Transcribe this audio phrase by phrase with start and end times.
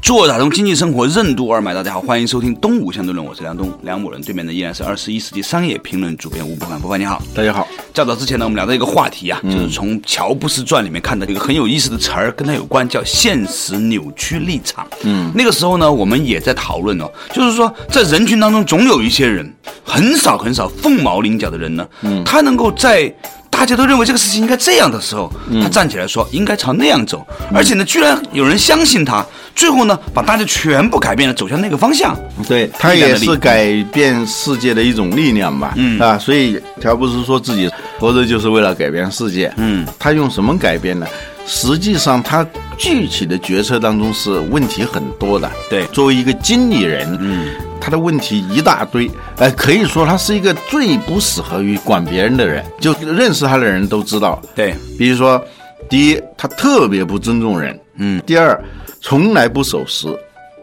[0.00, 7.66] 做打通经济生活任督二脉，大家好，欢迎收听东吴相对论，我是梁东，梁某人对面的依然是二十一世纪商业评论主编吴伯凡，伯凡你好，大家好。
[7.92, 14.86] 较早之前呢，我们聊到一个话题啊，就是从乔布斯传里面看到一个很有意思的词儿，跟他有关，叫现实扭曲立场。
[15.02, 19.52] 嗯，那个时候呢，我们也在讨论哦，就是说在人群当中总有一些人，
[19.84, 23.12] 很少很少凤毛麟角的人呢，嗯，他能够在。
[23.58, 25.28] 大家都认为这个事情应该这样的时候，
[25.60, 32.16] 他站起来说应该朝那样走，而且呢，居然有人相信他，最后呢，把大家全部改变了，走向那个方向。
[32.46, 35.72] 对他也是改变世界的一种力量吧？
[35.74, 37.68] 嗯啊，所以乔布斯说自己
[37.98, 39.52] 活着就是为了改变世界。
[39.56, 41.04] 嗯，他用什么改变呢？
[41.44, 42.46] 实际上，他
[42.76, 45.50] 具体的决策当中是问题很多的。
[45.68, 47.48] 对，作为一个经理人，嗯。
[47.88, 54.38] 他的问题一大堆，呃，可以说他是一个最不适合于管别人的人，就认识他的人都知道。
[54.54, 55.42] 对，比如说，
[55.88, 58.62] 第一，他特别不尊重人，嗯；第二，
[59.00, 60.10] 从来不守时；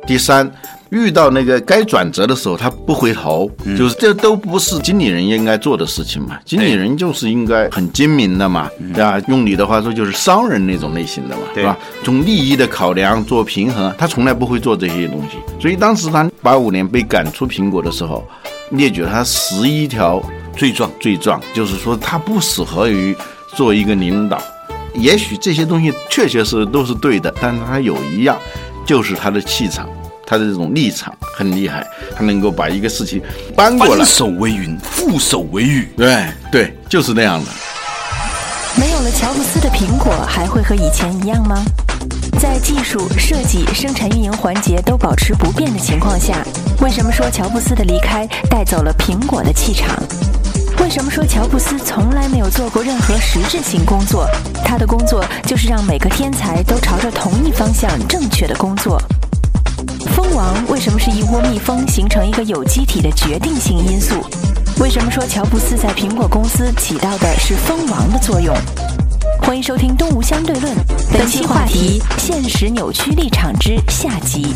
[0.06, 0.48] 第三。
[0.96, 6.40] 遇到那个该转折的时候，他不回头，就是这都不是经理人应该做的事情嘛。
[6.46, 9.22] 经理人就是应该很精明的嘛，对吧？
[9.28, 11.78] 用你的话说，就是商人那种类型的嘛，对吧？
[12.02, 15.38] 从利益的考量做平衡，他从来不会做这些东西。
[15.60, 18.26] 所以当时他八五年被赶出苹果的时候，
[18.70, 20.24] 列举了他十一条
[20.56, 23.14] 罪状，罪状就是说他不适合于
[23.54, 24.42] 做一个领导。
[24.94, 28.38] 也许这些东西确确实实都是对的，但是他有一样，
[28.86, 29.90] 就是他的气场。
[30.26, 33.22] 他的这种立场很厉害，他能够把一个事情
[33.56, 33.98] 搬过来。
[33.98, 35.88] 翻手为云，覆手为雨。
[35.96, 37.52] 对对，就是那样的。
[38.78, 41.64] 没有了乔布斯的苹果，还会和以前一样吗？
[42.40, 46.44] 在技术、设计、生产运营环节都保持不变的情况下，
[46.82, 49.96] 为什么说乔布斯的离开带走了苹果的气场？
[50.82, 54.30] 为什么说乔布斯从来没有做过任何实质性工作？
[54.66, 59.02] 他的工作就是让每个天才都朝着同一方向正确的工作。
[60.16, 64.16] 蜂王为什么是一窝蜜蜂形成一个有机体的决定性因素？
[64.82, 68.56] 为什么说乔布斯在苹果公司起到的是蜂王的作用？
[69.42, 70.74] 欢迎收听《东吴相对论》，
[71.12, 74.54] 本期话题：现实扭曲立场之下集。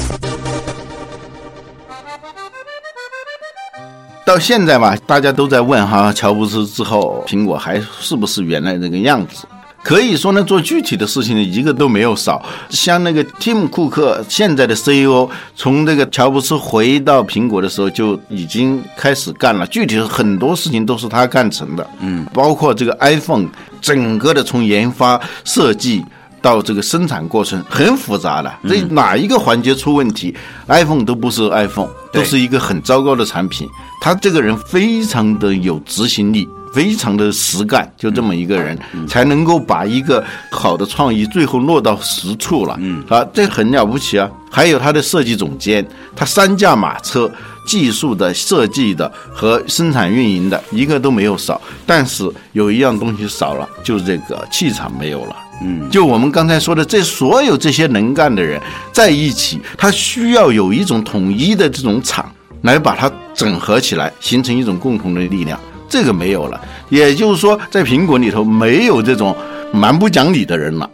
[4.25, 9.47] 到现在吧，大家都在问哈，乔布斯之后，苹果还是不是原来那个样子？
[9.81, 12.43] 可以说呢，做具体的事情呢，一个都没有少。
[12.69, 19.65] 像那个蒂姆·库克现在的 CEO，从这个乔布斯回到苹果的时候就已经开始干了。
[19.67, 23.47] 具体很多事情都是他干成的，嗯，包括这个 iPhone
[23.81, 26.03] 整个的从研发设计
[26.41, 30.35] 到这个生产过程很复杂的，这哪一个环节出问题
[30.67, 33.67] ，iPhone 都不是 iPhone，都是一个很糟糕的产品。
[34.01, 36.47] 他这个人非常的有执行力。
[36.73, 42.75] 非常的实干，就这么一个人，才能够把一个好的创意最后落到实处了。
[42.79, 44.29] 嗯，啊，这很了不起啊！
[44.51, 45.85] 还有他的设计总监，
[46.15, 47.31] 他三驾马车，
[47.65, 51.59] 技术的、设计的和生产运营的一个都没有少。
[51.85, 55.35] 但是有一样东西少了，就是这个气场没有了。
[55.61, 58.61] 嗯，就我们刚才说的，这所有这些能干的人
[58.93, 62.31] 在一起，他需要有一种统一的这种场
[62.61, 65.59] 来把它整合起来，形成一种共同的力量。
[65.89, 69.35] 这个没有了，也就是说，在苹果里头没有这种
[69.73, 70.89] 蛮不讲理的人了，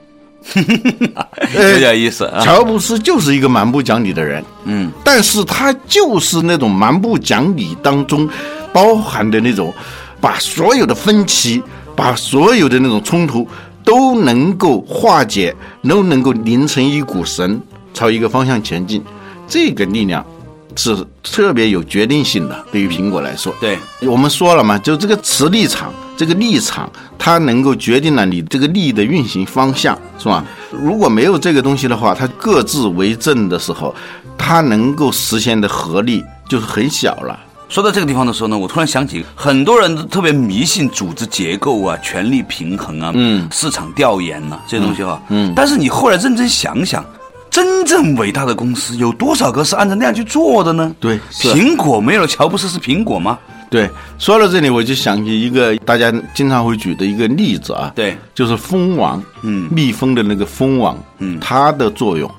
[0.56, 2.42] 有点意思啊。
[2.44, 8.28] 乔布斯就是一个蛮不讲理的人，嗯，但是他就是那种蛮不讲理当中
[8.72, 9.74] 包含的那种，
[10.22, 11.62] 把所有的分歧，
[11.96, 13.48] 把所有的那种冲突
[13.84, 15.56] 都能够化解，
[15.88, 17.60] 都能够凝成一股绳，
[17.94, 19.04] 朝一个方向前进，
[19.48, 20.26] 这个力量。
[20.76, 23.54] 是特别有决定性的，对于苹果来说。
[23.62, 30.44] 对我们说了嘛，就这个磁力场，这个立场，它能够决定了你这个利益的运行方向，是吧？
[30.72, 33.94] 如果没有这个东西的话，它各自为政的时候，
[34.38, 37.40] 它能够实现的合力就是很小了。
[37.70, 45.22] 说到这个地方的时候呢，我突然想起，很多人都特别迷信组织结构啊、权力平衡啊、嗯、市场调研呐这些东西哈。
[45.30, 45.54] 嗯。
[45.56, 47.04] 但是你后来认真想想。
[47.56, 50.94] 真正伟大的公司有多少个是按照那样去做的呢？
[51.00, 53.40] 对，苹果没有了乔布斯是苹果吗？
[53.70, 62.30] 对，说到这里我就想起一个大家经常会举的一个例子啊，对，就是蜂王，嗯，蜜蜂的那个蜂王，嗯，它的作用，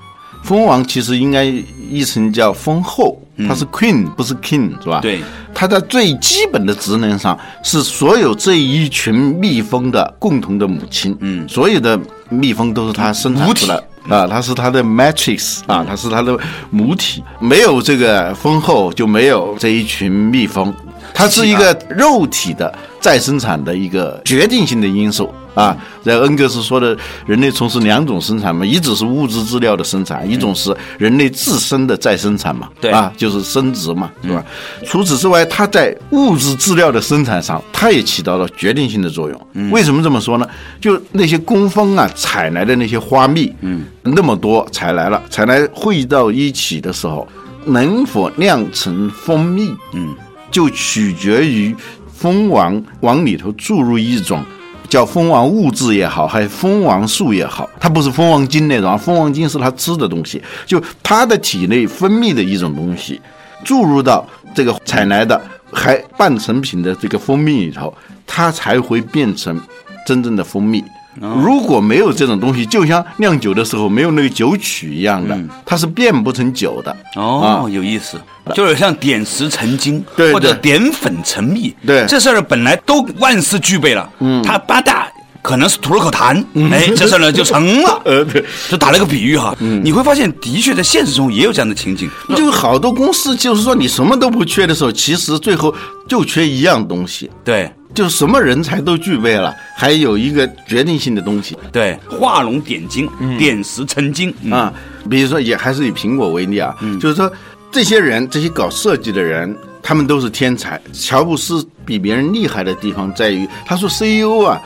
[0.44, 3.18] 蜂王其实应该译成叫蜂后，
[3.48, 5.00] 它是 queen 不是 king 是吧？
[5.00, 5.22] 对，
[5.54, 11.16] 它在最基本的职能上是所有这一群蜜蜂的共同的母亲。
[11.20, 11.98] 嗯，所有的
[12.28, 16.38] 蜜蜂都是它生产出来啊，它是它的 matrix 啊，它是它的
[16.70, 17.22] 母体。
[17.40, 20.72] 没有这个蜂后，就没有这一群蜜蜂。
[21.14, 25.76] 它是一个肉体的再生产的一个决定性的因素啊。
[26.04, 34.44] 在恩格斯说的，人类从事两种生产嘛，一种是物质资料的生产，一种是人类自身的再生产嘛，对啊，就是生殖嘛，是吧？
[34.84, 39.70] 除此之外，它在物质资料的生产上，它也起到了决定性的作用。
[39.72, 40.46] 为什么这么说呢？
[40.80, 47.26] 就那些工蜂啊，采来的那些花蜜，嗯，那么多采来了，采来汇到一起的时候，
[47.64, 49.74] 能否酿成蜂蜜？
[49.92, 50.14] 嗯。
[50.48, 51.74] 就取决于
[52.14, 54.42] 蜂王往里头注入一种
[54.88, 63.20] 叫蜂王物质也好，还是蜂王素也好，它不是蜂王精那种，蜂王精是它吃的东西，就它的体内分泌的一种东西，
[63.64, 65.40] 注入到这个采来的
[65.72, 67.92] 还半成品的这个蜂蜜里头，
[68.26, 69.60] 它才会变成
[70.06, 70.82] 真正的蜂蜜。
[71.20, 76.94] 如果没有这种东西，就像酿酒的时候没有那个酒曲一样的，它是变不成酒的。
[77.14, 78.20] 哦，有意思，
[78.54, 82.04] 就是像点石成金，对或者点粉成蜜，对。
[82.06, 85.08] 这事儿本来都万事俱备了，嗯，他八大
[85.42, 95.72] 可能是吐了口痰，哎，这事儿呢就成了， 呃，对，就打了个比喻哈，你会发现，的确在现实中也有这样的情景，就好多公司就是说你什么都不缺的时候，其实最后
[96.08, 103.08] 就缺一样东西，对就什么人才都具备了，还有一个决定性的东西对，画龙点睛，
[103.38, 104.70] 点石成金啊。
[105.08, 107.32] 比如说，也还是以苹果为例啊，就是说
[107.72, 110.78] 这些人，这些搞设计的人，他们都是天才。
[110.92, 114.60] 乔布斯比别人厉害的地方在于，他说 CEO 啊，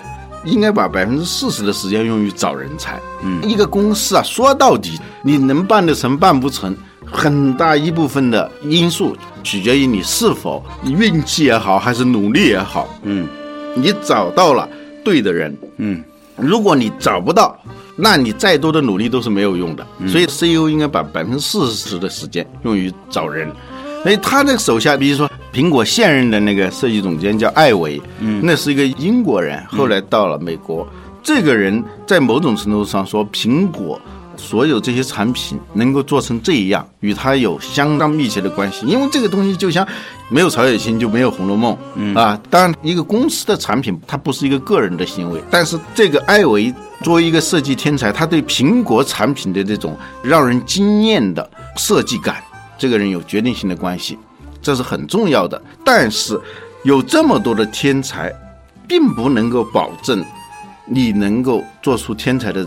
[0.44, 2.98] 应该把百分之四十的时间用于找人才。
[3.22, 6.76] 嗯，一个公司啊，说到底，你能办得成办不成，
[7.06, 12.88] 很大一部分的因素取决于你是否运气也好，还是努力也好。
[13.02, 13.26] 嗯，
[13.74, 14.68] 你找到了
[15.04, 15.56] 对的人。
[15.78, 16.02] 嗯，
[16.36, 17.58] 如果你找不到，
[17.96, 19.86] 那你再多的努力都是没有用的。
[20.06, 23.50] 所以 CEO 应该把百分之四十的时间用于找人。
[24.02, 30.88] 所以他的手下，比如说苹果现任的那个设计总监叫艾维，嗯，那是一个英国人，后来到了美国。
[31.22, 34.00] 这个人在某种程度上说，苹果
[34.40, 38.86] 所有这些产品能够做成这样，与他有相当密切的关系。
[38.86, 39.86] 因为这个东西就像
[40.30, 42.40] 没有曹雪芹就没有《红楼梦》，嗯啊。
[42.48, 52.42] 当然，一个公司的产品它不是一个个人的行为，但是这个艾维作为一个设计天才，他对苹果产品的这种让人惊艳的设计感，
[52.78, 54.18] 这个人有决定性的关系，
[54.62, 55.60] 这是很重要的。
[55.84, 56.40] 但是
[56.82, 58.32] 有这么多的天才，
[58.88, 60.24] 并不能够保证
[60.86, 62.66] 你能够做出天才的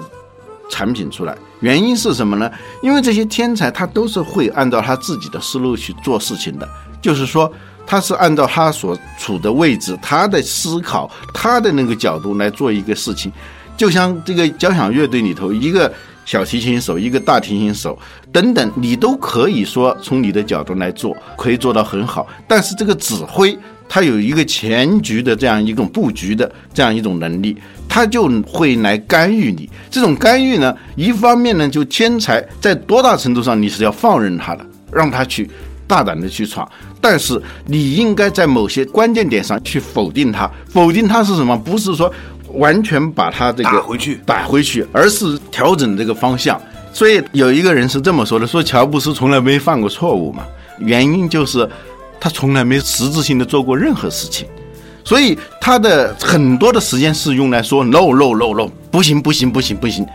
[0.73, 1.37] 产品出来。
[1.59, 2.51] 原因是什么呢？
[2.81, 6.67] 因为这些天才他都是会按照他自己的思路去做事情的，
[6.99, 7.51] 就是说
[7.85, 13.31] 他是按照他所处的位置、他的思考、他的那个角度来做一个事情。
[13.77, 15.91] 就像这个交响乐队里头，一个
[16.25, 17.97] 小提琴手、一个大提琴手
[18.31, 22.27] 等等，你都可以说从你的角度来做，可以做到很好。
[22.47, 23.57] 但是这个指挥，
[23.89, 27.57] 他有一个全局的这样一种布局的这样一种能力，
[27.93, 29.69] 他就会来干预你。
[29.91, 35.47] 这种干预呢，一方面呢，就天才在多大程度上你是要放任他的，让他去
[35.85, 36.67] 大胆的去闯。
[36.99, 40.49] 但是你应该在某些关键点上去否定他。
[40.69, 41.55] 否定他是什么？
[41.55, 42.11] 不是说
[42.47, 46.59] 完全把他这个打回去打回去，而是调整这个方向。
[46.91, 50.43] 所以有一个人是这么说的：说乔布斯从来没犯过错误嘛，
[50.79, 51.69] 原因就是
[52.19, 54.47] 他从来没实质性的做过任何事情，
[55.03, 60.05] 所以他的很多的时间是用来说 no no no no 不行不行不行不行，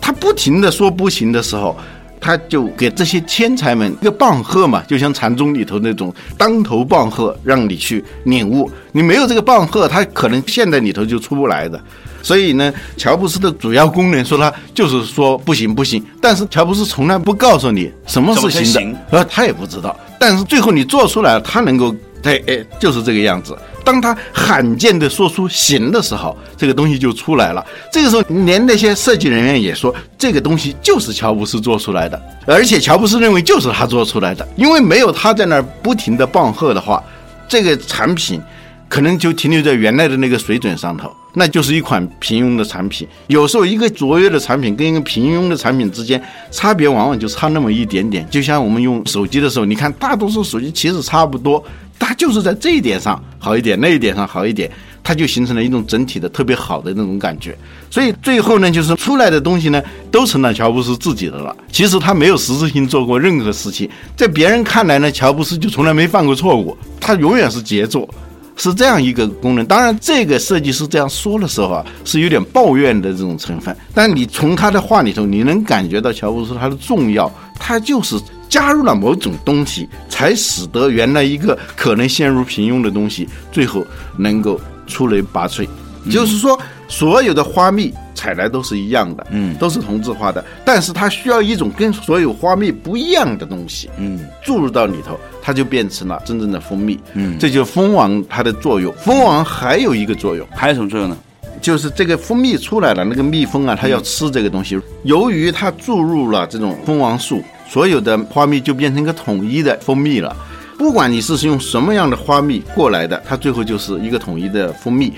[0.00, 1.76] 他不停的说不行的时候。
[2.20, 8.70] 他就给这些天才们一个棒喝嘛，就像禅宗里头那种当头棒喝，让你去领悟。
[8.92, 11.78] 你没有这个棒喝，他可能陷在里头就出不来的。
[12.22, 19.94] 所以呢，乔布斯的主要功能说他就是说不行不行，但是乔布斯从来不告诉你什么是行的，呃，他也不知道。
[20.18, 23.56] 但是最后你做出来了，他能够，哎哎，就是这个样子。
[23.84, 27.64] 当他罕见的说出行的时候，这个东西就出来了。
[27.92, 37.02] 这个时候，连那些设计人员也说，这个东西就是乔布斯做出来的，而且乔布斯认为就是他做出来的，因为没有他在那儿不停的棒喝的话，
[37.46, 38.40] 这个产品
[38.88, 43.06] 可能就停留在原来的那个水准上头，那就是一款平庸的产品。
[43.26, 48.26] 有时候一个卓越的产品跟一个平庸的产品之间差别往往就差那么一点点。
[48.30, 51.62] 就像我们用手机的时候，你看大多数手机其实差不多，
[51.98, 54.70] 他就是在这一点上好一点，那一点上好一点。
[55.06, 57.54] 他就形成了一种整体的特别好的那种感觉。
[57.90, 61.54] 所以最后呢，就是出来的东西呢，都成了乔布斯自己的了。
[61.70, 63.86] 其实他没有实质性做过任何事情，
[64.16, 68.08] 在别人看来呢，乔布斯就从来没犯过错误，他永远是杰作。
[68.56, 73.76] 是这样一个功能，当然这个设计师这样说的时候啊，是有点抱怨的这种成分。
[73.92, 78.16] 但你从他的话里头，你能感觉到乔布斯他的重要，他就是
[78.54, 83.84] 加入了某种东西，才使得原来一个可能陷入平庸的东西，最后
[84.16, 85.66] 能够出类拔萃。
[86.08, 86.56] 就是说，
[86.86, 95.18] 所有的花蜜采来都是一样的，嗯，都是同质化的，但是它需要一种跟所有花蜜不一样的东西，嗯，注入到里头。
[95.42, 98.94] 它就变成了真正的蜂蜜，嗯，这就是蜂王它的作用。
[98.94, 101.16] 蜂王还有一个作用，还有什么作用呢？
[101.60, 104.78] 就是这个蜂蜜出来了，那个蜜蜂啊，它要吃这个东西。
[105.02, 107.42] 由于它注入了这种蜂王素，
[107.74, 110.34] 所有的花蜜就变成一个统一的蜂蜜了。
[110.78, 115.12] 不管你是用什么样的花蜜过来的，它最后就是一个统一的蜂蜜。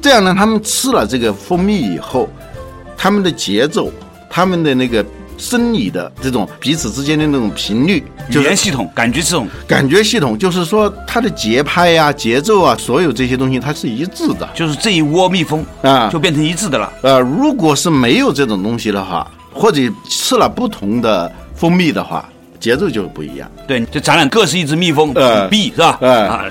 [0.00, 2.26] 这样呢，他们吃了这个蜂蜜以后，
[2.96, 3.92] 他们的节奏，
[4.30, 5.04] 他们的那个。
[5.36, 16.92] 生理的这种彼此之间的那种频率，语言系统、感觉系统、感觉系统，就是说它的节拍呀、节奏啊，所有这些东西它是一致的，就是这一窝蜜蜂啊，就变成一致的了。
[17.00, 19.80] 呃，如果是没有这种东西的话，或者
[20.10, 22.26] 吃了不同的蜂蜜的话。
[22.58, 25.96] 节奏就不一样，对，就咱俩各是一只蜜蜂，呃，B 是吧？
[26.02, 26.46] 呃，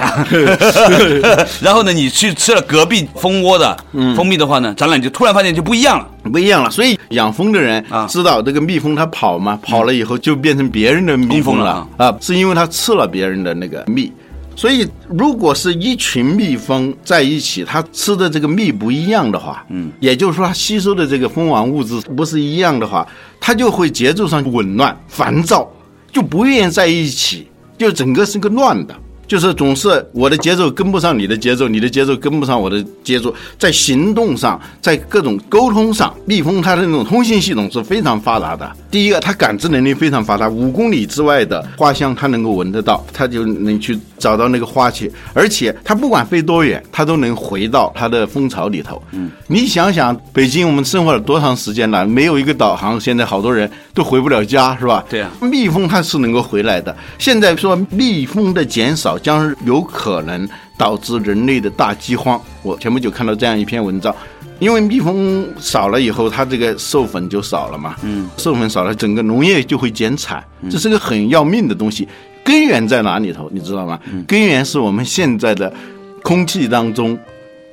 [1.61, 3.77] 然后呢，你去吃了隔壁蜂窝的
[4.15, 6.69] 蜂蜜的话呢，咱俩就突然发现就不一样了，不一样了。
[6.71, 14.11] 所以养蜂的人啊，知道这个蜜蜂它跑嘛，跑了以后就变成别人的蜜蜂了啊，是因为它吃了别人的那个蜜。
[14.59, 23.07] 所以如果是一群蜜蜂在一起，它吃的这个蜜不一样的话，嗯，也就是说它吸收的这个蜂王物质不是一样的话，
[23.39, 25.65] 它就会节奏上紊乱、烦躁。
[26.11, 27.47] 就不愿意在一起，
[27.77, 28.93] 就整个是个乱的。
[29.29, 38.69] 就是总是我的节奏跟不上你的节奏，你的节奏跟不上我的节奏，在行动上，在各种沟通上，蜜蜂它的那种通信系统是非常发达的。
[38.89, 48.99] 第一个，它感知能力非常发达，五公里之外的花香它能够闻得到，它就能去找到那个花去，而且它不管飞多远，它都能回到它的蜂巢里头。
[49.11, 53.69] 嗯，你想想，北京我们生活了多长时间了，没有一个导航，现在好多人
[53.99, 55.03] 都回不了家，是吧？
[55.09, 56.95] 对啊，蜜蜂它是能够回来的。
[57.17, 59.19] 现在说蜜蜂的减少。
[59.19, 62.41] 将有可能导致人类的大饥荒。
[62.63, 64.15] 我前不久看到这样一篇文章，
[64.59, 67.95] 因为蜜蜂少了以后，它这个授粉就少了嘛。
[68.03, 72.07] 嗯，授粉少了，整个农业就会减产，这是个很要命的东西。
[72.45, 73.49] 根源在哪里头？
[73.51, 73.99] 你知道吗？
[74.25, 75.71] 根源是我们现在的
[76.23, 77.17] 空气当中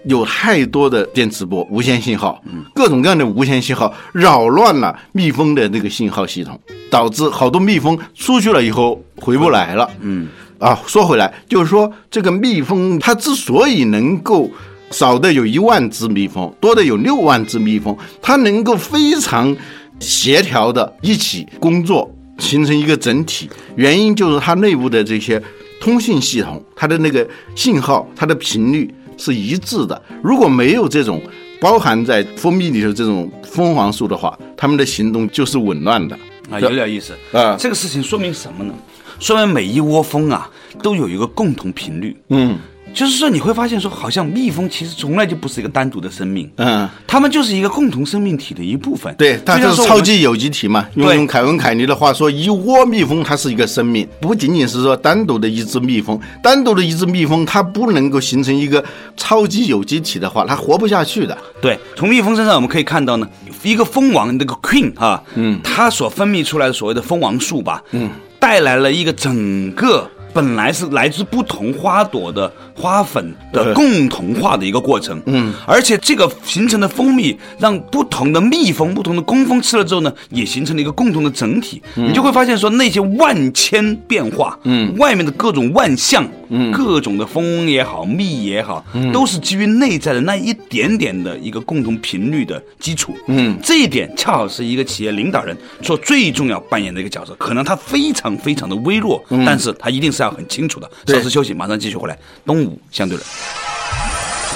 [0.06, 2.42] 有太多的电磁波、无线信号，
[2.75, 6.58] 各种各样的无线信号扰乱了蜜蜂的那个信号系统，
[6.90, 9.90] 导致好多蜜蜂出去了以后回不来了。
[10.00, 10.28] 嗯。
[10.58, 14.50] 啊，说回来，就是说这个蜜蜂，它之所以能够
[14.90, 19.54] 少的有一万只蜜蜂，多的有六万只蜜蜂，它能够非常
[20.00, 23.50] 协调的一起工作，形成一个整体。
[23.76, 25.42] 原因就是它内部的这些
[25.78, 30.00] 通信系统，它的那个信号，它的频率是一致的。
[30.23, 31.20] 如果没有这种
[31.61, 36.18] 包含在蜂蜜里头这种蜂黄素的话，它们的行动就是紊乱的。
[36.50, 37.56] 啊，有点意思啊。
[37.58, 38.73] 这个事情说明什么呢？
[39.18, 40.50] 说明每一窝蜂啊
[40.82, 42.58] 都有一个共同频率，嗯，
[42.97, 49.15] 就是说你会发现说，好像蜜蜂其实从来就不是一个单独的生命，嗯，它们就是一个共同生命体的一部分。
[49.17, 50.88] 对，它就是超级有机体嘛。
[50.95, 58.83] 用用凯文凯尼的话说，一窝蜜蜂它是一个生命，不仅仅是说单独的一只蜜蜂，单独的一只蜜蜂它不能够形成一个
[59.15, 61.37] 超级有机体的话，它活不下去的。
[61.61, 63.29] 对，从蜜蜂身上我们可以看到呢，
[63.62, 68.09] 一个蜂王那个 queen 啊，嗯，它所分泌出来的所谓的蜂王素吧，嗯。
[68.38, 72.52] 带来了一个整个本来是来自不同花朵的。
[72.78, 81.81] 花粉的共同化的一个过程，嗯，而且这个形成的蜂蜜让不同的蜜蜂、不同的工蜂吃了之后呢，也形成了一个共同的整体。
[81.95, 93.16] 你就会发现说那些万千变化，嗯，外面的各种万象，嗯，各种的蜂也好，蜜也好，都是基于内在的那一点点的一个共同频率的基础。
[93.28, 97.35] 嗯，这一点恰好是一个企业领导人做最重要扮演的一个角色。
[97.38, 100.90] 可能他非常非常的微弱，但是他一定是要很清楚的。
[101.06, 102.18] 稍事休息，马上继续回来。
[102.45, 102.78] 东吴。
[102.90, 103.26] 相对论。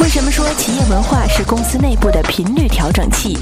[0.00, 3.36] 为什么说企业文化是公司内部的频率调整器？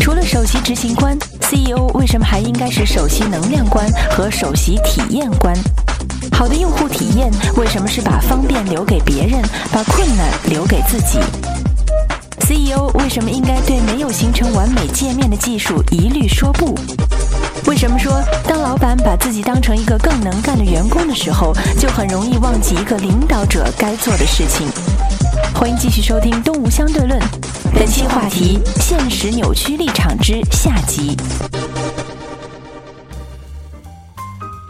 [0.00, 5.56] 除了首席执行官 CEO，为什么还应该是首席能量官和首席体验官？
[6.32, 9.40] 好的用户体验为什么是把方便留给别人，
[9.72, 11.18] 把困难留给自己
[12.40, 16.74] ？CEO 为什么应该对没有形成完美界面的技术一律说不？
[17.66, 24.68] 为什么说，当老板把自己当成一个更能干的员工的时候，就很容易忘记一个领导者该做的事情？
[25.54, 27.18] 欢迎继续收听《东吴相对论》，
[27.72, 31.16] 本期话题：现实扭曲立场之下集。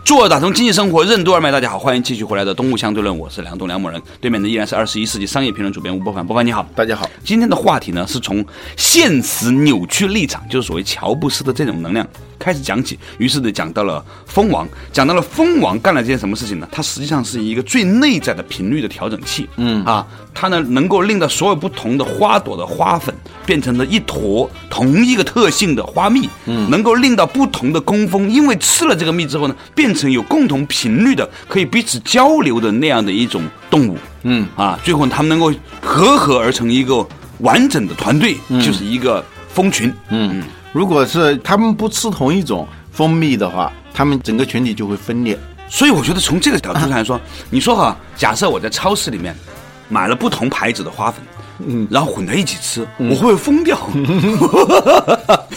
[0.05, 7.11] 做打通经济生活任督二脉，大家好，欢迎继续回来的《东吴相对论》，我是梁东梁某人，对面的依然是二十一世纪商业评论主编吴伯凡，伯凡你好，大家好。
[7.25, 8.45] 今天的话题呢是从
[8.77, 12.07] 现实扭曲立场，就是所谓乔布斯的这种能量
[12.45, 16.69] 开始讲起，于是呢讲到了蜂王，讲到了蜂王干了件什么事情呢？
[16.71, 19.83] 它实际上是一个最内在的频率的调整器，嗯。
[19.87, 23.15] 啊，它呢能够令到所有不同的花朵的花粉
[23.47, 34.47] 变成了一坨同一个特性的花蜜，嗯，能够令到不同的工蜂因为吃了这个蜜之后呢，变成有共同频率的，可以彼此交流的那样的一种动物，嗯。
[34.55, 37.07] 啊，最后他们能够合合而成一个
[37.39, 40.41] 完整的团队，就是一个蜂群，嗯。
[40.41, 40.43] 嗯，
[40.75, 45.39] 如果是他们不吃同一种蜂蜜的话，他们整个群体就会分裂。
[45.69, 49.33] 所以我觉得从这个角度上来说，你说哈，假设我在超市里面
[49.89, 51.23] 买了不同牌子的花粉，
[51.65, 53.79] 嗯，然后混在一起吃，我会疯掉？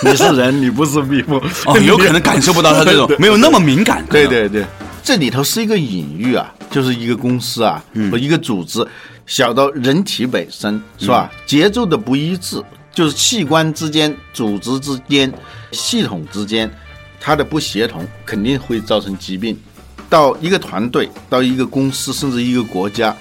[0.04, 4.06] 你是人，你不是蜜蜂，哦， 有可能感受不到它这种没有那么敏感。
[4.12, 4.64] 对对对，
[5.04, 8.88] 这里头是一个隐喻啊，就是一个公司啊，和一个组织，
[9.26, 11.32] 小到人体本身是吧？
[11.48, 12.64] 节奏的不一致，
[12.98, 15.32] 就是器官之间、组织之间、
[15.72, 16.68] 系统之间，
[17.20, 19.56] 它的不协同，肯定会造成疾病。
[20.10, 23.16] 到一个团队，到一个公司，甚至一个国家，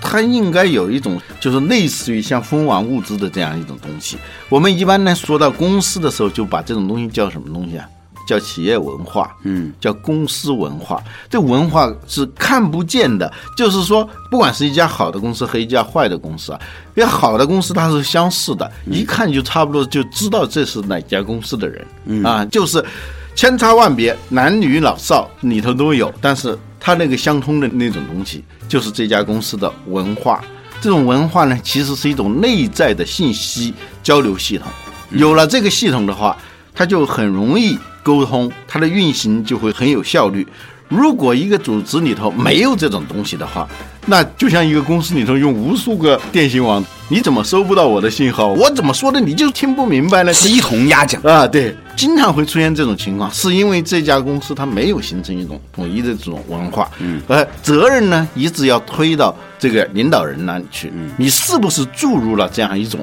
[0.00, 4.16] 它应该有一种，就是类似于像蜂王物质的这样一种东西。
[4.48, 7.86] 我们一般呢说到公司的时候，就把这种东西叫什么东西啊？
[8.30, 11.02] 叫企业文化，嗯，叫公司文化。
[11.28, 16.60] 这文化是看不见的，就是说，不管是一家好的公司和一家坏的公司啊，
[16.94, 22.84] 因为好的公司它是相似的，一看就差不多就知道这是哪家公司的人，啊，就是
[23.34, 30.40] 千差万别，男女老少里头都有，但是它那个相通的那种东西，就是这家公司的文化。
[30.80, 34.68] 这种文化呢，其实是一种内在的信息交流系统。
[35.10, 36.36] 有了这个系统的话，
[36.72, 40.46] 它就很容易沟通，它的运行就会很有效率。
[40.88, 43.68] 如果一个组织里头没有这种东西的话，
[44.06, 48.48] 那就像一个公司里头用无数个电信网，你怎么收不到我的信号？
[48.48, 50.34] 我怎么说的你就听不明白呢？
[50.34, 62.98] 鸡同鸭讲啊，对，经常会出现这种情况，是因为这家公司它没有形成一种统一的这种文化，嗯，而责任呢一直要推到这个领导人那里去，嗯你是不是注入了这样一种？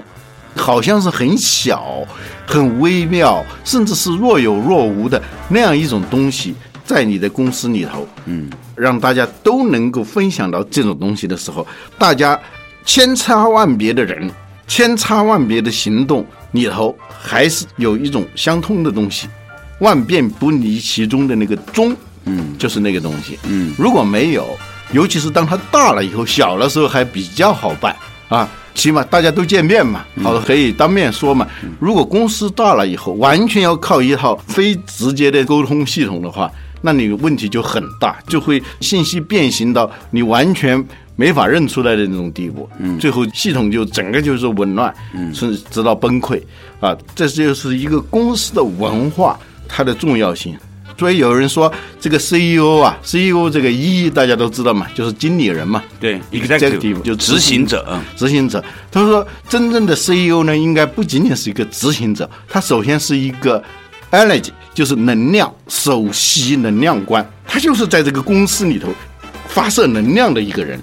[0.58, 2.06] 好像是很小、
[2.46, 11.66] 很微妙，甚至是若有若无的那样一种东西，在你的公司里头，嗯，让大家都能够分享到这种东西的时候，
[11.98, 12.40] 大家
[12.86, 14.30] 千差万别的人，
[14.68, 19.28] 千差万别的行动里头，还是有一种相通的东西，
[19.80, 24.58] 万变不离其中的那个中，嗯，就是那个东西，嗯，如果没有，
[24.94, 27.96] 尤其是当它大了以后，小的时候还比较好办
[28.30, 28.50] 啊。
[28.78, 31.48] 起码大家都见面嘛，好可以当面说嘛。
[31.80, 36.50] 如果公司大了以后，完全要靠一套非直接的沟通系统的话，
[36.84, 40.82] 那你问题就很大，就会信息变形到你完全
[41.16, 42.70] 没法认出来的那种地步。
[42.78, 46.40] 嗯，最后系统就整个就是紊乱，嗯，甚至直到崩溃
[46.80, 46.96] 啊。
[47.16, 50.56] 这就是一个公司的文化它的重要性。
[50.98, 58.64] 所以有人说这个 CEO 啊，CEO 这个 E 大家都知道嘛，就是经理人嘛，对，executive 就执行者，执行者。
[58.92, 63.64] 他说，真正的 CEO 呢，应该不仅仅是一个执行者，他首先是一个
[64.12, 68.90] energy，就是能量首席能量官，他就是在这个公司里头
[69.48, 70.82] 发射能量的一个人。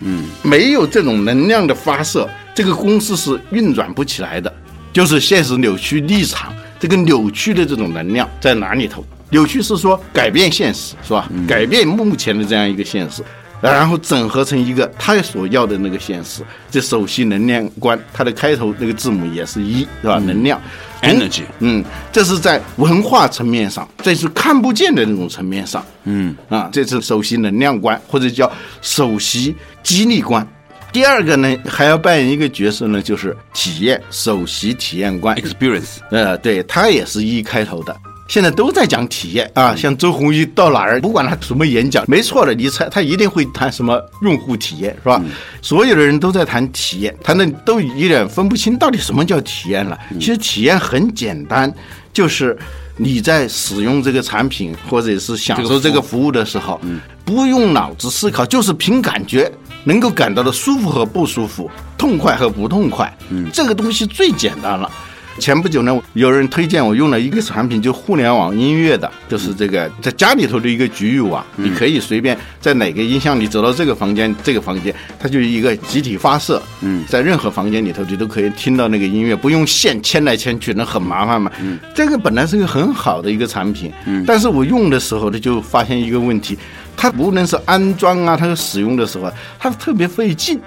[0.00, 4.52] 嗯，没有这种能量的发射，这个公司是运转不起来的。
[4.92, 9.02] 就是现实扭曲立场，这个扭曲的这种能量在哪里头？
[9.30, 11.28] 扭曲是说改变现实，是吧？
[11.48, 13.22] 改变目前的这样一个现实，
[13.60, 16.42] 然后整合成一个他所要的那个现实。
[16.70, 20.18] 这首席能量观，它的开头那个字母也是一，是吧？
[20.18, 20.60] 能量
[21.02, 21.42] ，energy。
[21.60, 25.84] 嗯，这是在文化层面上，这是看不见的那种层面上。
[26.04, 28.50] 嗯，啊，这是首席能量观，或者叫
[28.82, 30.46] 首席激励观。
[30.92, 35.96] 第二个呢，还要扮演一个角色呢，就是体验首席体验官 experience。
[36.10, 37.96] 呃，对，它也是一开头的。
[38.26, 45.22] 现在都在讲体验啊，像周鸿祎到哪儿，不管他什么演讲，没错的，你猜他一定会谈什么用户体验，是吧？
[45.60, 49.98] 所有的人都在谈体验，谈的都有点分不清到底什么叫体验了。
[50.18, 51.72] 其实体验很简单，
[52.12, 52.56] 就是
[52.96, 56.80] 你在使用这个产品或者是享受这个服务的时候，
[57.24, 59.50] 不用脑子思考，就是凭感觉
[59.84, 63.14] 能够感到的舒服和不舒服，痛快和不痛快。
[63.28, 64.90] 嗯，这个东西最简单了。
[65.38, 81.50] 前不久呢，有人推荐我用了一个产品，就互联网音乐的，就是这个在家里头的一个局域网，你可以随便在哪个音箱里走到这个房间，这个房间它就一个集体发射，嗯，在任何房间里头你都可以听到那个音乐，不用线牵来牵去，那很麻烦嘛。
[81.60, 86.56] 嗯，这个本来是个很好的一个产品，嗯，但是我用的时候呢，就发现一个问题，
[86.96, 90.60] 它无论是安装啊，它使用的时候，它特别费劲。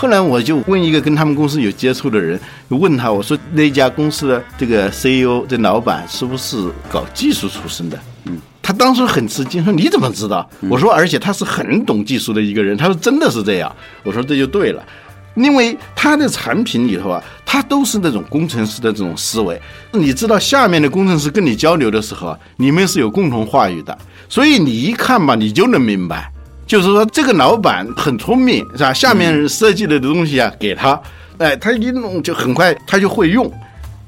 [0.00, 7.98] 后来我就问一个跟他们公司有接触的人，问他我说那家公司的这个 CEO 这老板是不是搞技术出身的？
[8.26, 10.48] 嗯，他当时很吃惊，说你怎么知道？
[10.70, 12.76] 我说而且他是很懂技术的一个人。
[12.76, 13.74] 他说真的是这样。
[14.04, 14.80] 我说这就对了，
[15.34, 19.60] 因为他的产品里头啊，他都是那种工程师的这种思维。
[19.90, 26.30] 你知道下面的工程师跟你交流的时候啊，你们是有共同话语的，所以你一看吧，你就能明白。
[26.68, 28.92] 就是说，这个老板很聪明，是吧？
[28.92, 31.00] 下面设计的东西啊，给他，
[31.38, 33.50] 哎，他一弄就很快，他就会用。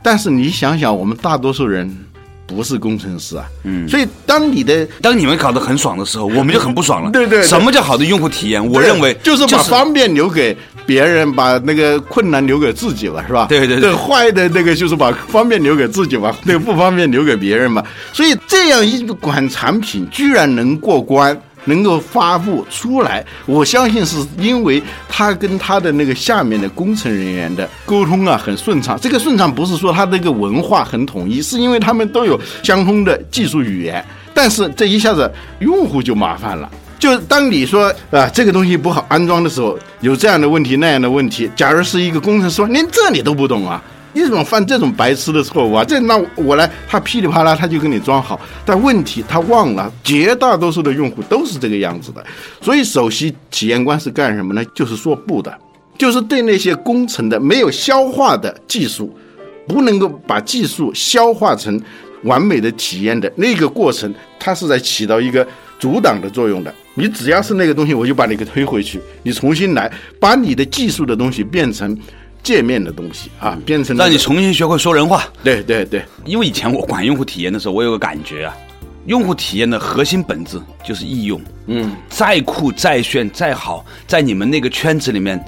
[0.02, 1.90] 但是你想想，我们大多数人
[2.46, 7.10] 不是工程师啊，嗯，所以当你的当你们搞得很爽的时候，我们就很不爽了。
[7.12, 8.64] 对对，什么叫好的用户体验？
[8.70, 13.46] 我认为就是把方便留给别人，把那个困难留给自己了，是吧？
[13.48, 17.82] 对对对，坏的那个就是把方便留给自己吧， 那个不方便留给别人嘛。
[18.12, 21.38] 所以这样一款产品居然能过关。
[21.70, 28.98] 能够发布出来，我相信是因为他跟他的那个下面的工程人员的沟通啊很顺畅。
[29.00, 34.04] 这个顺畅不是说他这个文化很统一，是因为他们都有相通的技术语言。
[34.34, 35.30] 但是这一下子
[35.60, 41.50] 用户就麻烦了，就当你说啊这个东西不好安装的时候，有这样的问题那样的问题。
[41.56, 43.82] 假如是一个工程师，连这你都不懂啊。
[44.12, 45.84] 你怎么犯这种白痴的错误啊？
[45.84, 52.24] 这那我来，他噼里啪啦他就给你装好，但问题他忘了，绝大多数的用户都是这个样子的。
[52.60, 54.64] 所以首席体验官是干什么呢？
[54.74, 55.56] 就是说不的，
[55.96, 59.16] 就是对那些工程的没有消化的技术，
[59.68, 61.80] 不能够把技术消化成
[62.24, 65.46] 完美的体验的那个过程，它是在起到一个
[65.78, 66.74] 阻挡的作用的。
[66.94, 71.96] 你只要是那个东西，我就把你给推回去，你重新来，把你的技术的东西变成。
[72.42, 75.24] 界面的东西啊，变成让你重新学会说人话。
[75.42, 78.56] 对对对，因为以前我管用户体验的时候，我有个感觉啊，
[79.06, 81.40] 用户体验的核心本质就是易用。
[81.66, 85.42] 嗯，再酷、再炫、再好，在你们那个圈子里面，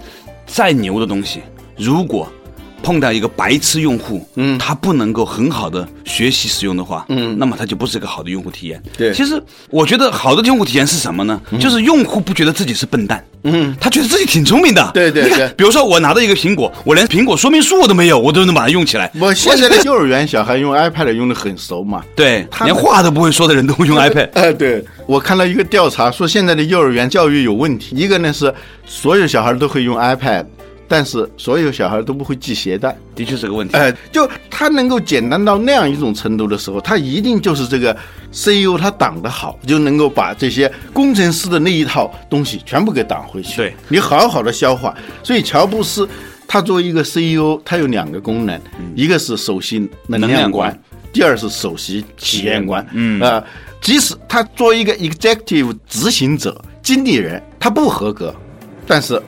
[0.46, 1.40] 再牛的东西，
[1.76, 2.30] 如果。
[2.82, 8.82] 碰到一个白痴用户，嗯，他不能够很好的学习使用的话，嗯，那么他就不是一个好的用户体验。
[8.98, 9.40] 对，其实
[9.70, 11.40] 我觉得好的用户体验是什么呢？
[11.60, 14.90] 就是用户不觉得自己是笨蛋，嗯，他觉得自己挺聪明的。
[14.92, 19.10] 对对对，比如说我拿到一个苹果，我连苹果说明书我都没有，我都能把它用起来。
[19.20, 24.30] 我现在的幼儿园小孩用 iPad 用的很熟嘛，对，连话都不会说的人都会用 iPad。
[24.34, 28.52] 哎，对我看到一个调查说现在的幼儿园教育有问题，一个呢是
[28.86, 30.44] 所有小孩都会用 iPad。
[30.92, 33.74] 但是所有小孩都不会系鞋带，的确是个问题。
[33.74, 37.96] 哎，就他能够简单到那样一种程度的时候，他一定就是这个
[38.30, 43.56] CEO 他挡得好，就能够把这些工程师的那一套东西全部给挡回去。
[43.56, 44.94] 对你好好的消化。
[45.22, 46.06] 所以乔布斯
[46.46, 48.60] 他作为一个 CEO，他有两个功能，
[48.94, 50.78] 一个是首席能量官，
[51.10, 52.86] 第二是首席体验官。
[52.92, 53.42] 嗯啊，
[53.80, 58.34] 即使他作为一个 executive 执行者、经理人，他不合格，
[58.86, 59.18] 但是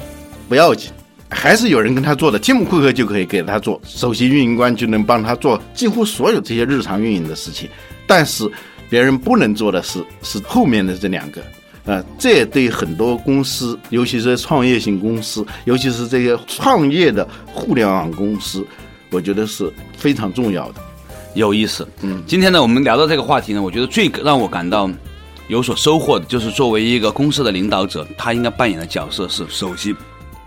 [0.46, 0.90] 不要紧。
[1.34, 7.68] 还是有人跟他做的，蒂姆·库克就可以给他做首席运营官，就能帮他做几乎所有这些日常运营的事情。
[8.06, 8.48] 但是
[8.88, 11.42] 别人不能做的是是后面的这两个，
[11.84, 18.64] 呃，这也对很多公司，尤其是创业型公司，尤其是这些创业的互联网公司，
[19.10, 20.80] 我觉得是非常重要的。
[21.34, 24.88] 有意思，嗯，今天呢，我们聊到这个话题呢，我觉得最让我感到
[25.48, 29.94] 有所收获的，就是作为一个公司的领导者，他应该扮演的角色是首席。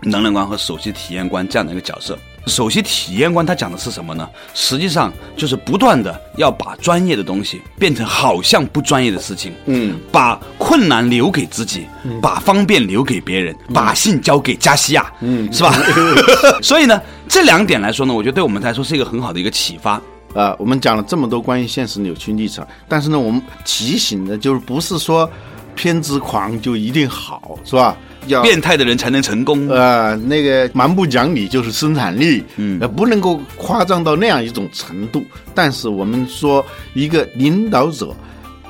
[0.02, 4.28] 能量观和首席体验官这样的一个角色，首席体验官他讲的是什么呢？
[4.54, 11.86] 实际上就是不断的要把专业的东西变成好像不专业的事情，嗯，把困难留给自己，
[12.22, 15.74] 把方便留给别人，把信交给加西亚，嗯，是吧？
[16.62, 20.00] 所以呢，这两点来说呢，我觉得对我们来说是一个很好的一个启发
[20.32, 20.54] 啊。
[20.58, 25.28] 我们讲了这么多关于现实扭曲历程，但是呢，我们提醒的就是不是说
[25.74, 27.96] 偏执狂就一定好，是吧？
[28.42, 29.68] 变态的人才能成功。
[29.68, 35.24] 呃，那个蛮不讲理就是生产力，嗯，不能够夸张到那样一种程度。
[35.54, 38.14] 但是我们说，一个领导者，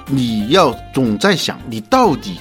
[0.06, 2.36] 你要总在想，你到底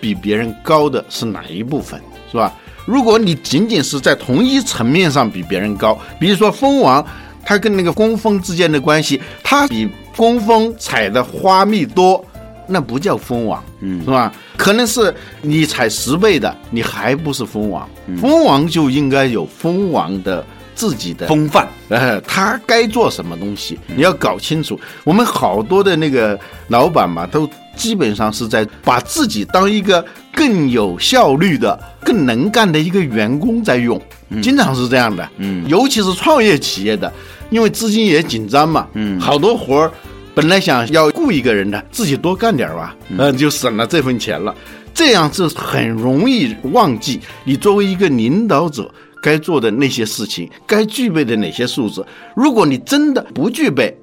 [0.00, 2.52] 比别人高的是哪一部分，是吧？
[2.86, 7.04] 如果你仅仅是在同一层面上比别人高，比如说蜂王，
[7.44, 12.24] 它跟那个工蜂之间的关系，它比工蜂采的花蜜多。
[12.72, 14.32] 那不叫蜂王，嗯，是吧？
[14.56, 17.88] 可能是你采十倍的，你还不是蜂王。
[18.20, 21.68] 蜂王就应该有蜂王的自己的风范。
[21.88, 24.78] 呃，他该做什么东西，你要搞清楚。
[25.02, 34.00] 我们好多的那个老板嘛，都基本上是在把自己当一个更有效率的、更能干的一个员工在用，
[34.40, 35.28] 经常是这样的。
[35.38, 37.12] 嗯，尤其是创业企业的，
[37.50, 38.86] 因为资金也紧张嘛。
[38.92, 39.90] 嗯，好多活儿
[40.34, 44.54] 本来想要雇一个人的，自己多干点儿吧，嗯，就省了这份钱了。
[44.92, 52.04] 这样是很容易忘记你作为一个领导者该做的那些事情，该具备的哪些素质。
[52.34, 53.96] 如果你真的不具备，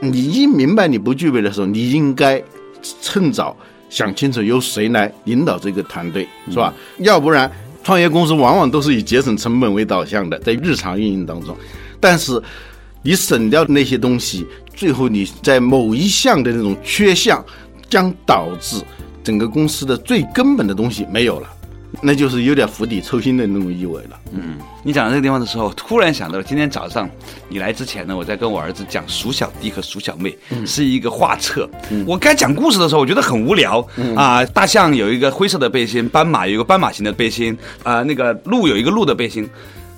[0.00, 2.42] 你一明白你不具备的时候，你应该
[3.02, 3.54] 趁早
[3.90, 6.72] 想清楚由谁来领导这个团队，是吧？
[6.98, 7.50] 要不然，
[7.84, 11.54] 创业公司往往都是以节省成本为导向的，在日常运营当中，
[12.00, 12.40] 但是
[13.02, 14.46] 你省掉那些东西，
[14.80, 17.44] 最后你在某一项的那种缺项，
[17.90, 18.82] 将导致。
[19.22, 21.48] 整个公司的最根本的东西没有了，
[22.00, 24.18] 那就是有点釜底抽薪的那种意味了。
[24.32, 27.08] 嗯，你讲到这个地方的时候，突然想到了今天早上
[27.50, 30.34] 你来之前呢，我在跟我儿子讲《鼠小弟和鼠小妹》，
[30.66, 31.68] 是一个画册。
[32.06, 34.42] 我该讲故事的时候，我觉得很无聊啊。
[34.46, 39.46] 大象有一个灰色的背心，斑马有一个斑马型的背心，啊，那个鹿有一个鹿的背心。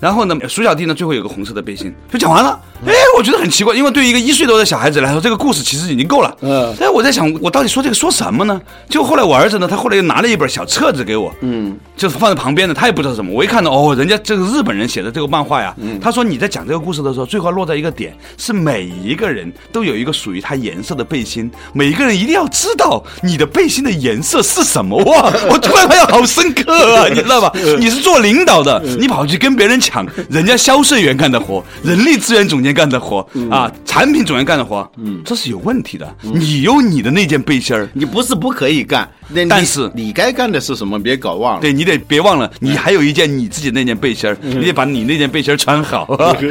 [0.03, 2.61] 然后呢，鼠小弟呢，最后有个红色的背心，就讲完了。
[2.85, 6.37] 哎，我觉得很奇怪，因为对于一个一岁多的小孩子来说，这个故事其实已经够了。
[6.41, 6.75] 嗯。
[6.81, 8.61] 哎，我在想，我到底说这个说什么呢？
[8.89, 13.33] 就后来我儿子呢，他后来又拿了一本小册子给我，嗯，就是放在旁边的，他也不知道什么。
[13.33, 24.99] 我一看到，哦，人家这个日本人写的这个漫画呀，嗯他说你在讲这个故事的时候，最后落在一个点，是每一个人都有一个属于他颜色的背心，每一个人一定要知道你的背心的颜色是什么。
[25.05, 27.53] 哇，我突然发现好深刻啊，你知道吧？
[27.79, 29.92] 你是做领导的，你跑去跟别人抢。
[30.29, 36.17] 人家销售员干的活，人力资源总监干的活啊，产品总监干的活，嗯，这是有问题的。
[36.23, 39.09] 你有你的那件背心儿，你不是不可以干，
[39.49, 40.99] 但是你该干的是什么？
[40.99, 41.61] 别搞忘了。
[41.61, 46.07] 对你得别忘了，你还有一件你自己那件背心儿，你得把你那件背心儿穿好。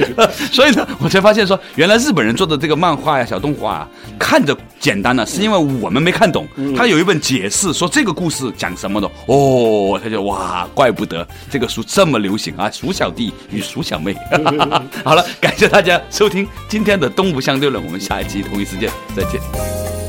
[0.51, 3.87] 所以呢，我才发现说，原来日本人做的这个漫画呀、小动画啊，
[4.19, 6.45] 看着简单呢，是因为我们没看懂。
[6.75, 13.31] 他有一本解释说这个故事讲什么的，哦，他就哇，怪不得这个书这么流行啊，鼠小弟。
[13.51, 14.15] 与鼠小妹，
[15.05, 20.00] 好了，感谢大家收听今天的东吴相对论，我们下一期同一时间再见。